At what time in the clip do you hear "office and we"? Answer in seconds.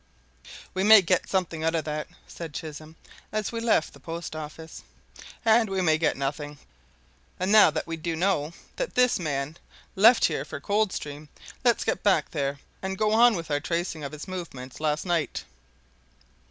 4.35-5.79